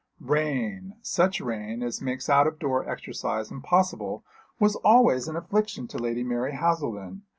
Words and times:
Rain 0.19 0.95
such 1.03 1.39
rain 1.39 1.83
as 1.83 2.01
makes 2.01 2.27
out 2.27 2.47
of 2.47 2.57
door 2.57 2.89
exercise 2.89 3.51
impossible 3.51 4.25
was 4.59 4.75
always 4.77 5.27
an 5.27 5.35
affliction 5.35 5.87
to 5.89 5.99
Lady 5.99 6.23
Mary 6.23 6.53
Haselden. 6.53 7.21